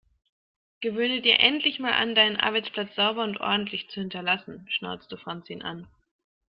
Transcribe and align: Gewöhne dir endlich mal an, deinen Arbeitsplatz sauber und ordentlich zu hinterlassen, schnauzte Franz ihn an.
Gewöhne 0.79 1.21
dir 1.21 1.39
endlich 1.39 1.77
mal 1.77 1.93
an, 1.93 2.15
deinen 2.15 2.35
Arbeitsplatz 2.37 2.95
sauber 2.95 3.21
und 3.23 3.39
ordentlich 3.39 3.87
zu 3.89 3.99
hinterlassen, 4.01 4.65
schnauzte 4.67 5.15
Franz 5.15 5.47
ihn 5.51 5.61
an. 5.61 5.87